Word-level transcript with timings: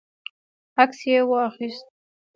عکس 0.81 0.99
یې 1.09 1.19
واخیست. 1.29 1.85